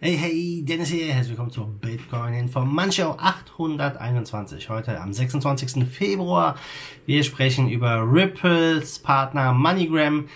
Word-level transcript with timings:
Hey, 0.00 0.16
hey, 0.16 0.62
Dennis 0.64 0.90
hier. 0.90 1.06
Herzlich 1.06 1.30
willkommen 1.30 1.50
zur 1.50 1.66
Bitcoin 1.66 2.32
Information 2.32 3.16
821. 3.18 4.68
Heute 4.68 5.00
am 5.00 5.12
26. 5.12 5.84
Februar. 5.88 6.54
Wir 7.04 7.24
sprechen 7.24 7.68
über 7.68 8.08
Ripples 8.08 9.00
Partner 9.00 9.52
MoneyGram, 9.52 10.28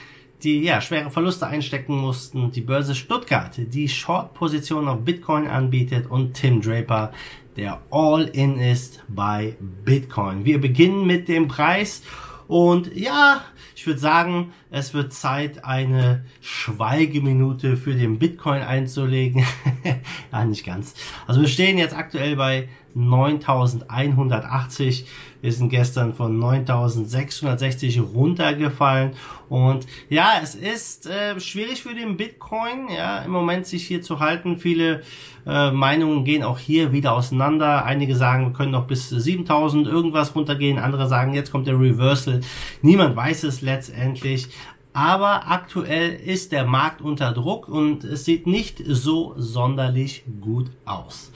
die 0.43 0.62
ja 0.64 0.80
schwere 0.80 1.12
Verluste 1.12 1.46
einstecken 1.46 1.96
mussten, 1.96 2.51
die 2.51 2.61
Börse 2.61 2.96
Stuttgart, 2.96 3.53
die 3.56 3.88
Short-Position 3.88 4.88
auf 4.88 5.04
Bitcoin 5.04 5.46
anbietet 5.46 6.11
und 6.11 6.35
Tim 6.35 6.61
Draper, 6.61 7.13
der 7.57 7.81
All-In 7.93 8.59
ist 8.59 9.05
bei 9.07 9.57
Bitcoin. 9.85 10.45
Wir 10.45 10.61
beginnen 10.61 11.07
mit 11.07 11.29
dem 11.29 11.47
Preis 11.47 12.03
und 12.48 12.95
ja, 12.96 13.43
ich 13.74 13.86
würde 13.86 14.00
sagen, 14.00 14.52
es 14.70 14.95
wird 14.95 15.12
Zeit, 15.12 15.64
eine 15.64 16.24
Schweigeminute 16.41 17.77
für 17.77 17.95
den 17.95 18.18
Bitcoin 18.18 18.62
einzulegen. 18.62 19.45
ja, 20.32 20.45
nicht 20.45 20.64
ganz. 20.64 20.95
Also 21.27 21.41
wir 21.41 21.48
stehen 21.48 21.78
jetzt 21.78 21.97
aktuell 21.97 22.36
bei 22.36 22.69
9180. 22.95 25.06
Wir 25.41 25.52
sind 25.52 25.70
gestern 25.70 26.14
von 26.14 26.38
9660 26.38 28.00
runtergefallen. 28.14 29.12
Und 29.48 29.87
ja, 30.09 30.34
es 30.42 30.55
ist 30.55 31.06
äh, 31.06 31.38
schwierig 31.41 31.83
für 31.83 31.95
den 31.95 32.16
Bitcoin, 32.16 32.88
ja, 32.95 33.19
im 33.19 33.33
Moment 33.33 33.66
sich 33.66 33.86
hier 33.86 34.02
zu 34.02 34.20
halten. 34.20 34.59
Viele 34.59 35.02
äh, 35.47 35.70
Meinungen 35.70 36.24
gehen 36.24 36.42
auch 36.42 36.59
hier 36.59 36.92
wieder 36.92 37.14
auseinander. 37.14 37.84
Einige 37.84 38.16
sagen, 38.16 38.47
wir 38.47 38.52
können 38.52 38.73
noch 38.73 38.86
bis 38.86 39.09
7000 39.09 39.86
irgendwas 39.86 40.34
runtergehen. 40.34 40.78
Andere 40.78 41.09
sagen, 41.09 41.34
jetzt 41.34 41.50
kommt 41.50 41.66
der 41.66 41.78
Reversal. 41.78 42.41
Niemand 42.83 43.16
weiß 43.16 43.45
es 43.45 43.62
letztendlich. 43.62 44.48
Aber 44.95 45.50
aktuell 45.50 46.14
ist 46.14 46.52
der 46.52 46.66
Markt 46.66 47.00
unter 47.00 47.33
Druck 47.33 47.66
und 47.66 48.05
es 48.05 48.27
sieht 48.27 48.47
nicht 48.47 48.83
so 48.86 49.34
sonderlich 49.38 50.22
gut 50.41 50.70
aus. 50.84 51.33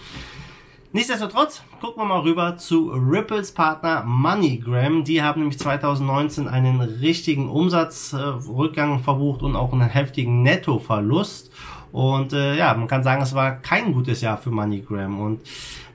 Nichtsdestotrotz 0.97 1.63
gucken 1.79 2.01
wir 2.01 2.07
mal 2.07 2.21
rüber 2.21 2.57
zu 2.57 2.89
Ripples 2.89 3.53
Partner 3.53 4.03
MoneyGram. 4.07 5.05
Die 5.05 5.23
haben 5.23 5.43
nämlich 5.43 5.59
2019 5.59 6.49
einen 6.49 6.81
richtigen 6.81 7.51
Umsatzrückgang 7.51 9.01
verbucht 9.01 9.43
und 9.43 9.57
auch 9.57 9.75
einen 9.75 9.91
heftigen 9.91 10.41
Nettoverlust. 10.41 11.53
Und 11.93 12.33
äh, 12.33 12.57
ja, 12.57 12.73
man 12.73 12.89
kann 12.89 13.05
sagen, 13.05 13.21
es 13.21 13.35
war 13.35 13.57
kein 13.57 13.93
gutes 13.93 14.23
Jahr 14.23 14.39
für 14.39 14.51
MoneyGram. 14.51 15.21
Und 15.21 15.43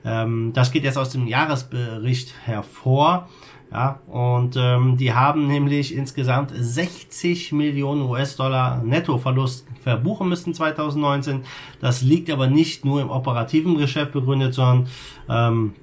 ähm, 0.04 0.52
das 0.52 0.70
geht 0.70 0.84
jetzt 0.84 0.98
aus 0.98 1.10
dem 1.10 1.26
Jahresbericht 1.26 2.32
hervor. 2.44 3.28
Ja, 3.72 4.00
und 4.06 4.54
ähm, 4.58 4.98
die 4.98 5.14
haben 5.14 5.46
nämlich 5.46 5.94
insgesamt 5.94 6.52
60 6.54 7.52
Millionen 7.52 8.02
US-Dollar 8.02 8.82
Nettoverlust 8.84 9.66
verbuchen 9.82 10.28
müssen 10.28 10.52
2019. 10.52 11.44
Das 11.80 12.02
liegt 12.02 12.30
aber 12.30 12.48
nicht 12.48 12.84
nur 12.84 13.00
im 13.00 13.08
operativen 13.08 13.78
Geschäft 13.78 14.12
begründet, 14.12 14.52
sondern 14.52 14.88
ähm, 15.30 15.74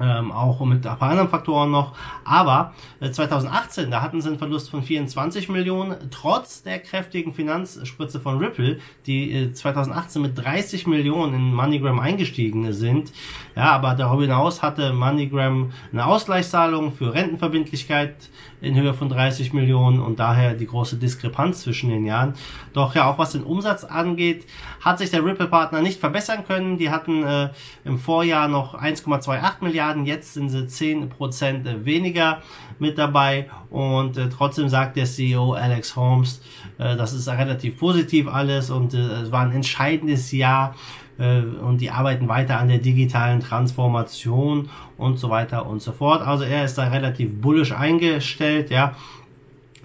ähm, 0.00 0.32
auch 0.32 0.60
mit 0.64 0.86
ein 0.86 0.98
paar 0.98 1.10
anderen 1.10 1.28
Faktoren 1.28 1.70
noch. 1.70 1.94
Aber 2.24 2.74
äh, 3.00 3.10
2018, 3.10 3.90
da 3.90 4.02
hatten 4.02 4.20
sie 4.20 4.28
einen 4.28 4.38
Verlust 4.38 4.70
von 4.70 4.82
24 4.82 5.48
Millionen, 5.48 6.10
trotz 6.10 6.62
der 6.62 6.78
kräftigen 6.78 7.32
Finanzspritze 7.32 8.20
von 8.20 8.38
Ripple, 8.38 8.78
die 9.06 9.32
äh, 9.32 9.52
2018 9.52 10.22
mit 10.22 10.38
30 10.38 10.86
Millionen 10.86 11.34
in 11.34 11.54
MoneyGram 11.54 12.00
eingestiegen 12.00 12.72
sind. 12.72 13.12
Ja, 13.56 13.72
aber 13.72 13.94
darüber 13.94 14.22
hinaus 14.22 14.62
hatte 14.62 14.92
MoneyGram 14.92 15.72
eine 15.92 16.06
Ausgleichszahlung 16.06 16.92
für 16.92 17.14
Rentenverbindlichkeit 17.14 18.30
in 18.64 18.74
Höhe 18.74 18.94
von 18.94 19.08
30 19.08 19.52
Millionen 19.52 20.00
und 20.00 20.18
daher 20.18 20.54
die 20.54 20.66
große 20.66 20.96
Diskrepanz 20.96 21.60
zwischen 21.60 21.90
den 21.90 22.04
Jahren. 22.04 22.34
Doch 22.72 22.94
ja, 22.94 23.08
auch 23.08 23.18
was 23.18 23.32
den 23.32 23.42
Umsatz 23.42 23.84
angeht, 23.84 24.46
hat 24.80 24.98
sich 24.98 25.10
der 25.10 25.24
Ripple-Partner 25.24 25.82
nicht 25.82 26.00
verbessern 26.00 26.44
können. 26.46 26.78
Die 26.78 26.90
hatten 26.90 27.22
äh, 27.22 27.50
im 27.84 27.98
Vorjahr 27.98 28.48
noch 28.48 28.74
1,28 28.74 29.62
Milliarden, 29.62 29.83
jetzt 30.04 30.34
sind 30.34 30.48
sie 30.48 30.66
10 30.66 31.08
Prozent 31.08 31.84
weniger 31.84 32.42
mit 32.78 32.98
dabei 32.98 33.48
und 33.70 34.16
äh, 34.16 34.28
trotzdem 34.28 34.68
sagt 34.68 34.96
der 34.96 35.04
CEO 35.04 35.52
Alex 35.52 35.96
Holmes, 35.96 36.42
äh, 36.78 36.96
das 36.96 37.12
ist 37.12 37.28
relativ 37.28 37.78
positiv 37.78 38.28
alles 38.28 38.70
und 38.70 38.94
äh, 38.94 38.98
es 38.98 39.32
war 39.32 39.42
ein 39.42 39.52
entscheidendes 39.52 40.32
Jahr 40.32 40.74
äh, 41.18 41.40
und 41.40 41.80
die 41.80 41.90
arbeiten 41.90 42.28
weiter 42.28 42.58
an 42.58 42.68
der 42.68 42.78
digitalen 42.78 43.40
Transformation 43.40 44.68
und 44.96 45.18
so 45.18 45.30
weiter 45.30 45.66
und 45.66 45.80
so 45.82 45.92
fort. 45.92 46.22
Also 46.22 46.44
er 46.44 46.64
ist 46.64 46.76
da 46.76 46.88
relativ 46.88 47.40
bullisch 47.40 47.72
eingestellt, 47.72 48.70
ja. 48.70 48.96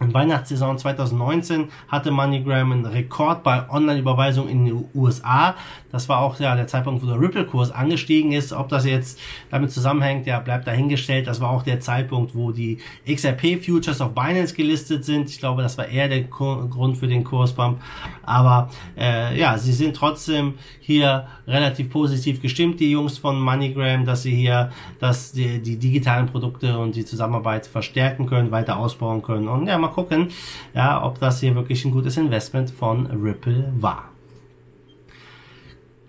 In 0.01 0.13
Weihnachtssaison 0.13 0.77
2019 0.77 1.69
hatte 1.87 2.11
MoneyGram 2.11 2.71
einen 2.71 2.85
Rekord 2.85 3.43
bei 3.43 3.69
Online-Überweisungen 3.69 4.49
in 4.49 4.65
den 4.65 4.85
USA. 4.95 5.55
Das 5.91 6.07
war 6.07 6.19
auch 6.19 6.39
ja 6.39 6.55
der 6.55 6.67
Zeitpunkt, 6.67 7.03
wo 7.03 7.07
der 7.07 7.19
Ripple-Kurs 7.19 7.71
angestiegen 7.71 8.31
ist. 8.31 8.53
Ob 8.53 8.69
das 8.69 8.85
jetzt 8.85 9.19
damit 9.49 9.71
zusammenhängt, 9.71 10.27
ja, 10.27 10.39
bleibt 10.39 10.67
dahingestellt. 10.67 11.27
Das 11.27 11.41
war 11.41 11.49
auch 11.49 11.63
der 11.63 11.79
Zeitpunkt, 11.79 12.35
wo 12.35 12.51
die 12.51 12.77
XRP-Futures 13.07 14.01
auf 14.01 14.13
Binance 14.13 14.53
gelistet 14.53 15.03
sind. 15.05 15.29
Ich 15.29 15.39
glaube, 15.39 15.61
das 15.61 15.77
war 15.77 15.87
eher 15.87 16.07
der 16.07 16.23
Grund 16.23 16.97
für 16.97 17.07
den 17.07 17.23
Kursbump. 17.23 17.81
Aber 18.23 18.69
äh, 18.97 19.37
ja, 19.39 19.57
sie 19.57 19.73
sind 19.73 19.95
trotzdem 19.95 20.55
hier 20.79 21.27
relativ 21.47 21.89
positiv 21.89 22.41
gestimmt, 22.41 22.79
die 22.79 22.91
Jungs 22.91 23.17
von 23.17 23.39
MoneyGram, 23.39 24.05
dass 24.05 24.23
sie 24.23 24.35
hier 24.35 24.71
dass 24.99 25.31
die, 25.31 25.59
die 25.61 25.77
digitalen 25.77 26.27
Produkte 26.27 26.77
und 26.77 26.95
die 26.95 27.05
Zusammenarbeit 27.05 27.67
verstärken 27.67 28.25
können, 28.25 28.51
weiter 28.51 28.77
ausbauen 28.77 29.21
können. 29.21 29.47
Und 29.47 29.67
ja, 29.67 29.77
mal 29.89 29.94
gucken, 29.94 30.29
ja, 30.73 31.03
ob 31.03 31.19
das 31.19 31.39
hier 31.39 31.55
wirklich 31.55 31.83
ein 31.85 31.91
gutes 31.91 32.17
Investment 32.17 32.72
von 32.72 33.07
Ripple 33.07 33.72
war. 33.77 34.09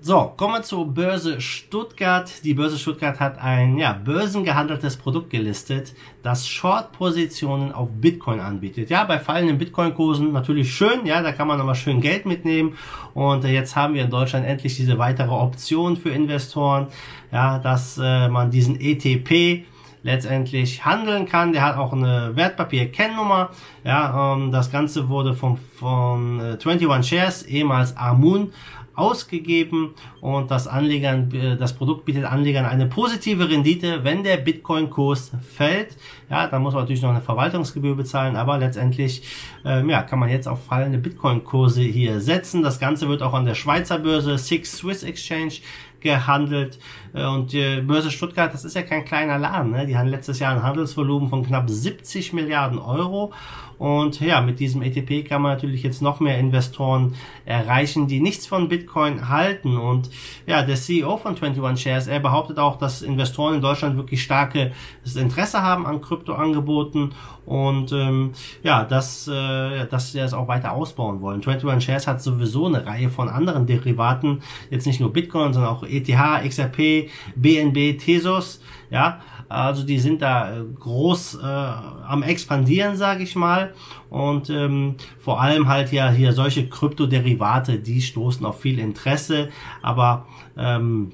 So, 0.03 0.33
kommen 0.35 0.55
wir 0.55 0.63
zur 0.63 0.87
Börse 0.87 1.43
Stuttgart. 1.43 2.43
Die 2.43 2.55
Börse 2.55 2.79
Stuttgart 2.79 3.21
hat 3.21 3.37
ein 3.39 3.77
ja, 3.77 3.93
börsengehandeltes 3.93 4.97
Produkt 4.97 5.29
gelistet, 5.29 5.95
das 6.23 6.49
Short-Positionen 6.49 7.71
auf 7.73 7.91
Bitcoin 7.93 8.41
anbietet. 8.41 8.89
Ja, 8.89 9.05
bei 9.05 9.19
fallenden 9.19 9.59
Bitcoin-Kursen 9.59 10.33
natürlich 10.33 10.73
schön, 10.73 11.05
ja, 11.05 11.21
da 11.21 11.33
kann 11.33 11.47
man 11.49 11.59
nochmal 11.59 11.75
schön 11.75 12.01
Geld 12.01 12.25
mitnehmen. 12.25 12.79
Und 13.13 13.45
jetzt 13.45 13.77
haben 13.77 13.93
wir 13.93 14.05
in 14.05 14.11
Deutschland 14.11 14.47
endlich 14.47 14.75
diese 14.75 14.97
weitere 14.97 15.33
Option 15.33 15.99
für 15.99 16.09
Investoren, 16.09 16.87
ja, 17.31 17.59
dass 17.59 17.99
äh, 18.03 18.31
man 18.31 18.51
diesen 18.51 18.81
ETP 18.81 19.67
letztendlich 20.03 20.85
handeln 20.85 21.27
kann. 21.27 21.53
Der 21.53 21.63
hat 21.63 21.77
auch 21.77 21.93
eine 21.93 22.33
Wertpapier-Kennnummer. 22.35 23.51
Ja, 23.85 24.35
ähm, 24.35 24.53
das 24.53 24.71
Ganze 24.71 25.09
wurde 25.09 25.35
von, 25.35 25.57
von 25.57 26.41
äh, 26.41 26.59
21 26.63 27.09
Shares, 27.09 27.43
ehemals 27.43 27.97
Amun, 27.97 28.53
ausgegeben 29.01 29.95
und 30.21 30.51
das 30.51 30.69
Anlegern, 30.69 31.33
äh, 31.33 31.57
das 31.57 31.73
Produkt 31.73 32.05
bietet 32.05 32.25
Anlegern 32.25 32.67
eine 32.67 32.87
positive 32.87 33.49
Rendite, 33.49 34.05
wenn 34.05 34.23
der 34.23 34.37
Bitcoin-Kurs 34.37 35.33
fällt. 35.43 35.97
Ja, 36.29 36.47
dann 36.47 36.63
muss 36.63 36.75
man 36.75 36.83
natürlich 36.83 37.03
noch 37.03 37.11
eine 37.11 37.23
Verwaltungsgebühr 37.23 37.97
bezahlen, 37.97 38.37
aber 38.37 38.59
letztendlich 38.59 39.23
ähm, 39.65 39.89
ja, 39.89 40.03
kann 40.03 40.19
man 40.19 40.29
jetzt 40.29 40.47
auf 40.47 40.65
fallende 40.65 40.99
Bitcoin-Kurse 40.99 41.83
hier 41.83 42.21
setzen. 42.21 42.63
Das 42.63 42.79
Ganze 42.79 43.09
wird 43.09 43.23
auch 43.23 43.35
an 43.35 43.47
der 43.47 43.55
Schweizer 43.55 43.99
Börse 43.99 44.37
Six 44.37 44.79
Swiss 44.79 45.03
Exchange 45.03 45.55
gehandelt. 46.01 46.79
Äh, 47.13 47.27
und 47.27 47.53
die 47.53 47.81
Börse 47.83 48.11
Stuttgart, 48.11 48.53
das 48.53 48.65
ist 48.65 48.75
ja 48.75 48.83
kein 48.83 49.05
kleiner 49.05 49.39
Laden. 49.39 49.73
Ne? 49.73 49.87
Die 49.87 49.97
haben 49.97 50.09
letztes 50.09 50.39
Jahr 50.39 50.53
ein 50.53 50.63
Handelsvolumen 50.63 51.29
von 51.29 51.45
knapp 51.45 51.69
70 51.69 52.33
Milliarden 52.33 52.79
Euro. 52.79 53.33
Und 53.81 54.21
ja, 54.21 54.43
mit 54.43 54.61
diesem 54.61 54.83
ETP 54.83 55.27
kann 55.27 55.41
man 55.41 55.53
natürlich 55.53 55.83
jetzt 55.83 56.03
noch 56.03 56.21
mehr 56.21 56.39
Investoren 56.39 57.15
erreichen, 57.47 58.09
die 58.09 58.21
nichts 58.21 58.47
von 58.47 58.69
Bitcoin 58.69 59.31
halten. 59.31 59.79
Und 59.79 60.11
ja, 60.47 60.61
der 60.63 60.77
CEO 60.77 61.17
von 61.17 61.35
21 61.35 61.83
Shares, 61.83 62.07
er 62.07 62.21
behauptet 62.21 62.59
auch, 62.59 62.77
dass 62.77 63.01
Investoren 63.01 63.55
in 63.55 63.63
Deutschland 63.63 63.97
wirklich 63.97 64.23
starke 64.23 64.73
Interesse 65.17 65.63
haben 65.63 65.87
an 65.87 66.03
Kryptoangeboten 66.03 67.15
und 67.47 67.91
ähm, 67.93 68.33
ja, 68.63 68.85
dass, 68.85 69.27
äh, 69.27 69.87
dass 69.87 70.13
sie 70.13 70.19
das 70.19 70.35
auch 70.35 70.47
weiter 70.47 70.73
ausbauen 70.73 71.23
wollen. 71.23 71.41
21 71.41 71.85
Shares 71.85 72.07
hat 72.07 72.23
sowieso 72.23 72.67
eine 72.67 72.85
Reihe 72.85 73.09
von 73.09 73.31
anderen 73.31 73.67
Derivaten, 73.67 74.43
jetzt 74.71 74.87
nicht 74.87 75.01
nur 75.01 75.13
Bitcoin, 75.13 75.55
sondern 75.55 75.73
auch 75.73 75.83
ETH, 75.91 76.49
XRP, 76.49 77.11
BNB, 77.37 77.99
Tesos, 77.99 78.61
ja, 78.91 79.21
also 79.51 79.83
die 79.83 79.99
sind 79.99 80.23
da 80.23 80.59
äh, 80.59 80.63
groß 80.79 81.41
äh, 81.43 81.45
am 81.45 82.23
expandieren, 82.23 82.95
sage 82.95 83.25
ich 83.25 83.35
mal. 83.35 83.75
Und 84.09 84.49
ähm, 84.49 84.95
vor 85.19 85.41
allem 85.41 85.67
halt 85.67 85.93
ja 85.93 86.09
hier 86.09 86.33
solche 86.33 86.69
Kryptoderivate, 86.69 87.81
die 87.81 88.01
stoßen 88.01 88.47
auf 88.47 88.61
viel 88.61 88.79
Interesse. 88.79 89.49
Aber 89.83 90.27
ähm, 90.57 91.11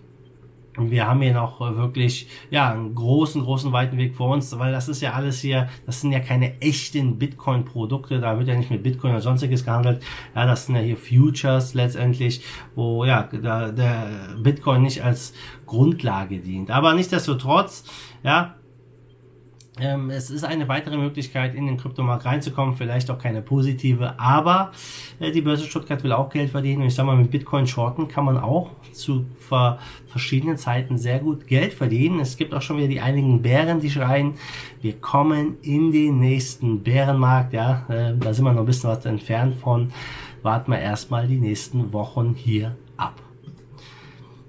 wir 0.79 1.07
haben 1.07 1.23
hier 1.23 1.35
noch 1.35 1.61
wirklich 1.61 2.29
ja 2.51 2.73
einen 2.73 2.95
großen, 2.95 3.43
großen 3.43 3.73
weiten 3.73 3.97
Weg 3.97 4.15
vor 4.15 4.31
uns, 4.31 4.57
weil 4.59 4.73
das 4.73 4.89
ist 4.89 5.01
ja 5.01 5.13
alles 5.13 5.41
hier, 5.41 5.69
das 5.87 6.01
sind 6.01 6.13
ja 6.13 6.21
keine 6.21 6.61
echten 6.61 7.19
Bitcoin-Produkte, 7.19 8.21
da 8.21 8.39
wird 8.39 8.49
ja 8.49 8.57
nicht 8.57 8.71
mit 8.71 8.83
Bitcoin 8.83 9.13
oder 9.13 9.21
sonstiges 9.21 9.65
gehandelt. 9.65 10.03
Ja, 10.35 10.47
das 10.47 10.67
sind 10.67 10.77
ja 10.77 10.83
hier 10.83 10.97
Futures 10.97 11.75
letztendlich, 11.75 12.43
wo 12.75 13.05
ja 13.05 13.29
da, 13.43 13.71
der 13.73 14.09
Bitcoin 14.43 14.83
nicht 14.83 15.03
als 15.03 15.33
Grundlage 15.67 16.39
dient. 16.39 16.71
Aber 16.71 16.95
nichtsdestotrotz, 16.95 17.85
ja, 18.23 18.57
ähm, 19.79 20.11
es 20.11 20.31
ist 20.31 20.45
eine 20.45 20.69
weitere 20.69 20.97
Möglichkeit, 20.97 21.55
in 21.55 21.67
den 21.67 21.77
Kryptomarkt 21.77 22.25
reinzukommen, 22.25 22.77
vielleicht 22.77 23.11
auch 23.11 23.19
keine 23.19 23.43
positive, 23.43 24.19
aber 24.19 24.73
äh, 25.21 25.31
die 25.31 25.43
Börse 25.43 25.65
Stuttgart 25.65 26.03
will 26.03 26.13
auch 26.13 26.31
Geld 26.31 26.51
verdienen 26.51 26.83
und 26.83 26.89
ich 26.89 26.95
sage 26.95 27.07
mal, 27.07 27.17
mit 27.17 27.31
Bitcoin 27.31 27.67
Shorten 27.67 28.09
kann 28.09 28.25
man 28.25 28.39
auch 28.39 28.71
zu 28.93 29.27
ver 29.39 29.79
verschiedenen 30.07 30.57
Zeiten 30.57 30.97
sehr 30.97 31.19
gut 31.19 31.47
Geld 31.47 31.75
verdienen. 31.75 32.21
Es 32.21 32.39
gibt 32.39 32.55
auch 32.55 32.63
schon 32.63 32.79
wieder 32.79 32.89
die 32.89 33.01
einigen 33.01 33.43
Bären, 33.43 33.81
die 33.81 33.91
schreien, 33.91 34.35
wir 34.81 34.95
kommen 34.95 35.59
in 35.61 35.93
den 35.93 36.21
nächsten 36.21 36.83
Bärenmarkt, 36.83 37.53
ja, 37.53 37.85
äh, 37.89 38.17
da 38.17 38.33
sind 38.33 38.45
wir 38.45 38.53
noch 38.53 38.61
ein 38.61 38.67
bisschen 38.67 38.91
was 38.91 39.05
entfernt 39.05 39.57
von, 39.57 39.93
warten 40.43 40.71
wir 40.71 40.79
erstmal 40.79 41.27
die 41.27 41.39
nächsten 41.39 41.93
Wochen 41.93 42.35
hier 42.35 42.77
ab. 42.97 43.26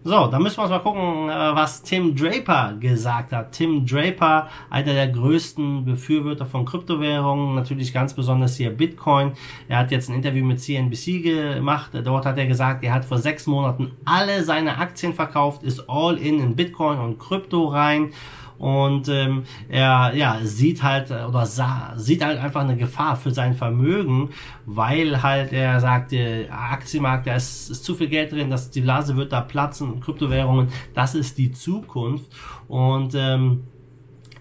So, 0.07 0.27
dann 0.27 0.41
müssen 0.41 0.59
wir 0.59 0.61
uns 0.61 0.71
mal 0.71 0.79
gucken, 0.79 1.27
äh, 1.27 1.33
was 1.33 1.83
Tim 1.83 2.15
Draper 2.15 2.75
gesagt 2.79 3.33
hat. 3.33 3.51
Tim 3.51 3.85
Draper, 3.85 4.47
einer 4.69 4.93
der 4.93 5.09
größten 5.09 5.83
Befürworter 5.83 6.45
von 6.45 6.63
Kryptowährungen, 6.63 7.55
natürlich 7.55 7.91
ganz 7.91 8.13
besonders 8.13 8.55
hier 8.55 8.69
Bitcoin. 8.69 9.33
Er 9.67 9.79
hat 9.79 9.91
jetzt 9.91 10.07
ein 10.07 10.15
Interview 10.15 10.45
mit 10.45 10.61
CNBC 10.61 11.21
gemacht. 11.21 11.91
Dort 12.05 12.25
hat 12.25 12.37
er 12.37 12.45
gesagt, 12.45 12.85
er 12.85 12.93
hat 12.93 13.03
vor 13.03 13.17
sechs 13.17 13.47
Monaten 13.47 13.91
alle 14.05 14.45
seine 14.45 14.77
Aktien 14.77 15.13
verkauft, 15.13 15.63
ist 15.63 15.89
all 15.89 16.17
in 16.17 16.39
in 16.39 16.55
Bitcoin 16.55 16.99
und 16.99 17.19
Krypto 17.19 17.67
rein 17.67 18.11
und 18.57 19.07
ähm, 19.09 19.43
er 19.69 20.13
ja 20.15 20.39
sieht 20.43 20.83
halt 20.83 21.11
äh, 21.11 21.25
oder 21.27 21.45
sah, 21.45 21.93
sieht 21.95 22.23
halt 22.23 22.39
einfach 22.39 22.61
eine 22.61 22.77
Gefahr 22.77 23.15
für 23.15 23.31
sein 23.31 23.55
Vermögen, 23.55 24.29
weil 24.65 25.21
halt 25.21 25.53
er 25.53 25.79
sagt, 25.79 26.11
der 26.11 26.51
Aktienmarkt, 26.51 27.27
da 27.27 27.35
ist, 27.35 27.69
ist 27.69 27.83
zu 27.83 27.95
viel 27.95 28.07
Geld 28.07 28.31
drin, 28.31 28.49
dass 28.49 28.69
die 28.69 28.81
Blase 28.81 29.15
wird 29.15 29.31
da 29.31 29.41
platzen, 29.41 29.99
Kryptowährungen, 29.99 30.69
das 30.93 31.15
ist 31.15 31.37
die 31.37 31.51
Zukunft. 31.51 32.31
Und 32.67 33.13
ähm, 33.15 33.63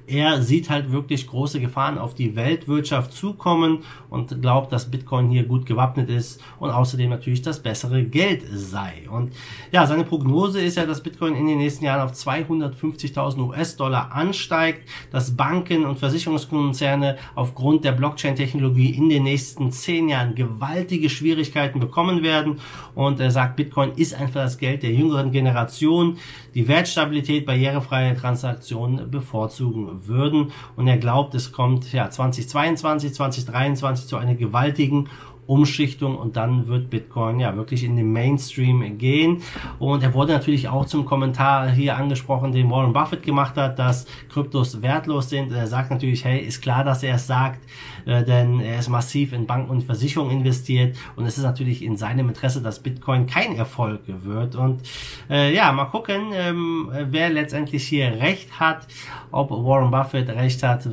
er 0.07 0.43
sieht 0.43 0.71
halt 0.71 0.93
wirklich 0.93 1.27
große 1.27 1.61
Gefahren 1.61 1.99
auf 1.99 2.15
die 2.15 2.37
Weltwirtschaft 2.37 3.13
zukommen 3.13 3.81
und 4.09 4.41
glaubt, 4.41 4.73
dass 4.73 4.91
Bitcoin 4.91 5.31
hier 5.31 5.45
gut 5.45 5.67
gewappnet 5.67 6.09
ist 6.09 6.41
und 6.61 6.71
außerdem 6.71 7.11
natürlich 7.11 7.43
das 7.43 7.61
bessere 7.61 8.05
Geld 8.05 8.43
sei. 8.53 9.09
Und 9.11 9.33
ja, 9.73 9.87
seine 9.87 10.05
Prognose 10.05 10.61
ist 10.61 10.77
ja, 10.77 10.87
dass 10.87 11.03
Bitcoin 11.03 11.35
in 11.35 11.47
den 11.47 11.59
nächsten 11.59 11.85
Jahren 11.85 12.03
auf 12.03 12.13
250.000 12.13 13.39
US-Dollar 13.39 14.13
ansteigt, 14.13 14.89
dass 15.11 15.37
Banken 15.37 15.85
und 15.85 15.99
Versicherungskonzerne 15.99 17.17
aufgrund 17.35 17.85
der 17.85 17.93
Blockchain-Technologie 17.93 18.91
in 18.91 19.09
den 19.09 19.25
nächsten 19.25 19.73
zehn 19.73 20.09
Jahren 20.09 20.35
gewaltige 20.35 21.11
Schwierigkeiten 21.11 21.81
bekommen 21.81 22.23
werden. 22.23 22.61
Und 22.95 23.19
er 23.19 23.31
sagt, 23.31 23.57
Bitcoin 23.57 23.93
ist 23.97 24.15
einfach 24.15 24.43
das 24.43 24.59
Geld 24.59 24.83
der 24.83 24.93
jüngeren 24.93 25.33
Generation, 25.33 26.19
die 26.55 26.69
Wertstabilität, 26.69 27.45
barrierefreie 27.45 28.17
Transaktionen 28.17 29.11
bevorzugen 29.11 29.96
würden. 30.05 30.53
Und 30.77 30.87
er 30.87 30.99
glaubt, 30.99 31.35
es 31.35 31.53
kommt 31.53 31.93
ja 31.93 32.11
2022, 32.11 33.15
2023 33.15 34.07
zu 34.07 34.17
einer 34.17 34.35
gewaltigen 34.35 35.09
Umschichtung 35.47 36.17
und 36.17 36.37
dann 36.37 36.67
wird 36.67 36.91
Bitcoin 36.91 37.41
ja 37.41 37.57
wirklich 37.57 37.85
in 37.85 37.97
den 37.97 38.13
Mainstream 38.13 38.99
gehen. 38.99 39.43
Und 39.79 40.03
er 40.03 40.15
wurde 40.15 40.33
natürlich 40.33 40.69
auch 40.69 40.87
zum 40.87 41.05
Kommentar 41.05 41.71
hier 41.71 41.97
angesprochen, 41.97 42.53
den 42.53 42.71
Warren 42.71 42.93
Buffett 42.93 43.23
gemacht 43.23 43.57
hat, 43.57 43.79
dass 43.79 44.07
Kryptos 44.29 44.83
wertlos 44.83 45.31
sind. 45.31 45.53
Er 45.53 45.67
sagt 45.67 45.91
natürlich, 45.91 46.25
hey, 46.25 46.41
ist 46.41 46.61
klar, 46.63 46.85
dass 46.85 47.03
er 47.03 47.17
es 47.17 47.27
sagt, 47.27 47.61
äh, 48.07 48.25
denn 48.25 48.61
er 48.61 48.79
ist 48.79 48.89
massiv 48.89 49.33
in 49.33 49.47
Banken 49.47 49.71
und 49.71 49.83
Versicherungen 49.85 50.39
investiert 50.39 50.97
und 51.17 51.27
es 51.27 51.39
ist 51.39 51.45
natürlich 51.45 51.83
in 51.83 51.97
seinem 51.97 52.29
Interesse, 52.29 52.63
dass 52.63 52.81
Bitcoin 52.81 53.27
kein 53.27 53.57
Erfolg 53.57 54.01
wird. 54.07 54.57
Und 54.57 54.83
äh, 55.31 55.55
ja, 55.55 55.71
mal 55.73 55.87
gucken, 55.87 56.33
ähm, 56.33 56.91
wer 56.93 57.31
letztendlich 57.31 57.87
hier 57.87 58.13
recht 58.21 58.59
hat, 58.59 58.87
ob 59.31 59.51
Warren 59.51 59.91
Buffett 59.91 60.29
recht 60.29 60.63
hat 60.63 60.89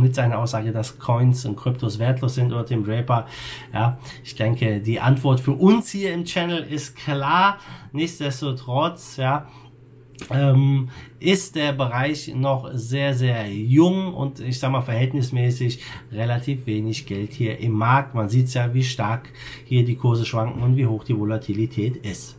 mit 0.00 0.14
seiner 0.14 0.38
Aussage, 0.38 0.72
dass 0.72 0.98
Coins 0.98 1.44
und 1.44 1.56
Kryptos 1.56 1.98
wertlos 1.98 2.34
sind 2.34 2.52
oder 2.52 2.64
Tim 2.64 2.84
Draper. 2.84 3.26
Ja, 3.72 3.98
ich 4.24 4.34
denke, 4.34 4.80
die 4.80 5.00
Antwort 5.00 5.40
für 5.40 5.52
uns 5.52 5.90
hier 5.90 6.12
im 6.12 6.24
Channel 6.24 6.62
ist 6.62 6.96
klar. 6.96 7.58
Nichtsdestotrotz, 7.92 9.16
ja, 9.16 9.48
ähm, 10.30 10.88
ist 11.20 11.56
der 11.56 11.72
Bereich 11.72 12.32
noch 12.34 12.70
sehr, 12.72 13.14
sehr 13.14 13.50
jung 13.52 14.14
und 14.14 14.40
ich 14.40 14.58
sag 14.58 14.70
mal 14.70 14.82
verhältnismäßig 14.82 15.82
relativ 16.12 16.66
wenig 16.66 17.06
Geld 17.06 17.32
hier 17.32 17.58
im 17.58 17.72
Markt. 17.72 18.14
Man 18.14 18.28
sieht 18.28 18.52
ja, 18.54 18.72
wie 18.74 18.84
stark 18.84 19.30
hier 19.64 19.84
die 19.84 19.96
Kurse 19.96 20.24
schwanken 20.24 20.62
und 20.62 20.76
wie 20.76 20.86
hoch 20.86 21.04
die 21.04 21.18
Volatilität 21.18 21.96
ist. 21.96 22.36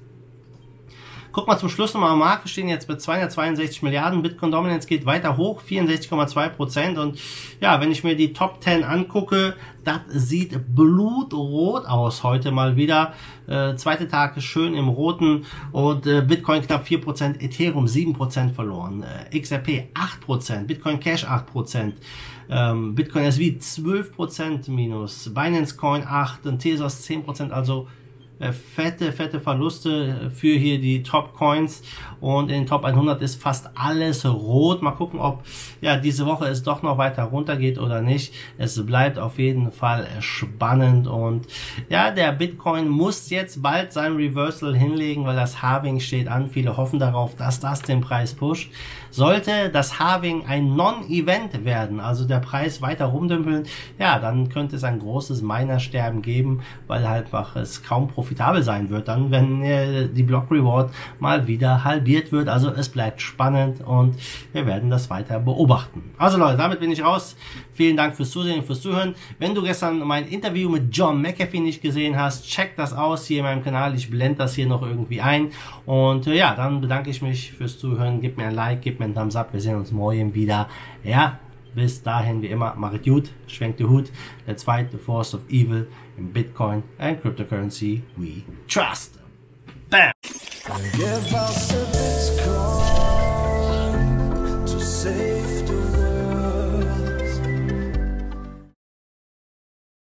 Guck 1.37 1.45
mal 1.47 1.59
zum 1.59 1.69
Schluss 1.69 1.93
nochmal 1.93 2.13
am 2.13 2.17
Markt. 2.17 2.45
Wir 2.45 2.49
stehen 2.49 2.67
jetzt 2.67 2.87
bei 2.87 2.95
262 2.95 3.83
Milliarden. 3.83 4.23
Bitcoin 4.23 4.49
Dominance 4.49 4.87
geht 4.87 5.05
weiter 5.05 5.37
hoch, 5.37 5.61
64,2 5.61 6.49
Prozent. 6.49 6.97
Und 6.97 7.19
ja, 7.61 7.79
wenn 7.79 7.91
ich 7.91 8.03
mir 8.03 8.15
die 8.15 8.33
Top 8.33 8.63
10 8.63 8.83
angucke, 8.83 9.53
das 9.83 9.99
sieht 10.09 10.59
blutrot 10.73 11.85
aus 11.85 12.23
heute 12.23 12.49
mal 12.49 12.75
wieder. 12.75 13.13
Äh, 13.45 13.75
zweite 13.75 14.07
Tag 14.07 14.35
ist 14.35 14.45
schön 14.45 14.73
im 14.73 14.87
Roten 14.87 15.45
und 15.71 16.07
äh, 16.07 16.21
Bitcoin 16.21 16.63
knapp 16.63 16.87
4%, 16.87 17.39
Ethereum 17.39 17.85
7% 17.85 18.53
verloren, 18.53 19.03
äh, 19.03 19.39
XRP 19.39 19.89
8%, 19.93 20.63
Bitcoin 20.65 20.99
Cash 20.99 21.23
8%. 21.23 21.93
Ähm, 22.49 22.95
Bitcoin 22.95 23.25
SV 23.25 23.59
12% 23.59 24.71
minus, 24.71 25.31
Binance 25.31 25.77
Coin 25.77 26.03
8 26.03 26.47
und 26.47 26.57
Tesos 26.57 27.07
10%, 27.07 27.51
also 27.51 27.87
fette, 28.51 29.11
fette 29.11 29.39
Verluste 29.39 30.31
für 30.33 30.55
hier 30.55 30.79
die 30.79 31.03
Top 31.03 31.33
Coins 31.33 31.83
und 32.19 32.49
in 32.49 32.61
den 32.61 32.65
Top 32.65 32.83
100 32.85 33.21
ist 33.21 33.41
fast 33.41 33.69
alles 33.75 34.25
rot. 34.25 34.81
Mal 34.81 34.91
gucken, 34.91 35.19
ob 35.19 35.43
ja 35.81 35.97
diese 35.97 36.25
Woche 36.25 36.45
es 36.45 36.63
doch 36.63 36.81
noch 36.81 36.97
weiter 36.97 37.23
runtergeht 37.23 37.79
oder 37.79 38.01
nicht. 38.01 38.33
Es 38.57 38.83
bleibt 38.85 39.19
auf 39.19 39.39
jeden 39.39 39.71
Fall 39.71 40.07
spannend 40.19 41.07
und 41.07 41.47
ja, 41.89 42.11
der 42.11 42.31
Bitcoin 42.31 42.87
muss 42.89 43.29
jetzt 43.29 43.61
bald 43.61 43.93
sein 43.93 44.15
Reversal 44.15 44.75
hinlegen, 44.75 45.25
weil 45.25 45.35
das 45.35 45.61
Halving 45.61 45.99
steht 45.99 46.27
an. 46.27 46.49
Viele 46.49 46.77
hoffen 46.77 46.99
darauf, 46.99 47.35
dass 47.35 47.59
das 47.59 47.81
den 47.81 48.01
Preis 48.01 48.33
pusht. 48.33 48.71
Sollte 49.11 49.69
das 49.69 49.99
Halving 49.99 50.45
ein 50.45 50.75
Non-Event 50.75 51.65
werden, 51.65 51.99
also 51.99 52.25
der 52.25 52.39
Preis 52.39 52.81
weiter 52.81 53.05
rumdümpeln, 53.05 53.65
ja, 53.97 54.19
dann 54.19 54.49
könnte 54.49 54.75
es 54.75 54.83
ein 54.83 54.99
großes 54.99 55.41
Minersterben 55.41 56.21
geben, 56.21 56.61
weil 56.87 57.07
halt 57.07 57.27
einfach 57.27 57.55
es 57.57 57.83
kaum 57.83 58.07
profitabel 58.27 58.61
sein 58.61 58.89
wird, 58.89 59.07
dann 59.07 59.31
wenn 59.31 59.63
äh, 59.63 60.07
die 60.09 60.23
Block 60.23 60.51
Reward 60.51 60.91
mal 61.19 61.47
wieder 61.47 61.83
halbiert 61.83 62.31
wird. 62.31 62.49
Also 62.49 62.69
es 62.69 62.89
bleibt 62.89 63.21
spannend 63.21 63.81
und 63.81 64.15
wir 64.51 64.65
werden 64.65 64.89
das 64.89 65.09
weiter 65.09 65.39
beobachten. 65.39 66.11
Also 66.17 66.37
Leute, 66.37 66.57
damit 66.57 66.79
bin 66.79 66.91
ich 66.91 67.03
raus. 67.03 67.35
Vielen 67.73 67.95
Dank 67.95 68.15
fürs 68.15 68.31
Zusehen, 68.31 68.63
fürs 68.63 68.81
Zuhören. 68.81 69.15
Wenn 69.39 69.55
du 69.55 69.61
gestern 69.61 69.99
mein 69.99 70.27
Interview 70.27 70.69
mit 70.69 70.95
John 70.95 71.21
McAfee 71.21 71.59
nicht 71.59 71.81
gesehen 71.81 72.17
hast, 72.17 72.45
check 72.47 72.75
das 72.75 72.93
aus 72.93 73.25
hier 73.25 73.39
in 73.39 73.43
meinem 73.43 73.63
Kanal. 73.63 73.95
Ich 73.95 74.09
blende 74.09 74.39
das 74.39 74.55
hier 74.55 74.67
noch 74.67 74.81
irgendwie 74.81 75.21
ein. 75.21 75.51
Und 75.85 76.27
äh, 76.27 76.35
ja, 76.35 76.55
dann 76.55 76.81
bedanke 76.81 77.09
ich 77.09 77.21
mich 77.21 77.53
fürs 77.53 77.79
Zuhören. 77.79 78.19
Gib 78.19 78.37
mir 78.37 78.47
ein 78.47 78.55
Like, 78.55 78.81
gib 78.81 78.99
mir 78.99 79.05
einen 79.05 79.15
Thumbs 79.15 79.35
up. 79.35 79.53
Wir 79.53 79.61
sehen 79.61 79.75
uns 79.75 79.91
morgen 79.91 80.33
wieder. 80.33 80.67
Ja, 81.03 81.39
bis 81.77 82.01
dahin 82.01 82.41
wie 82.41 82.47
immer, 82.47 82.73
macht 82.75 83.03
gut, 83.03 83.29
schwenkt 83.45 83.79
die 83.79 83.85
Hut. 83.85 84.11
Let's 84.47 84.63
fight 84.63 84.91
the 84.91 84.97
force 84.97 85.35
of 85.35 85.41
evil 85.47 85.85
in 86.17 86.33
Bitcoin 86.33 86.81
and 86.97 87.21
cryptocurrency 87.21 88.01
we 88.17 88.43
trust. 88.67 89.19
Bam! 89.91 90.11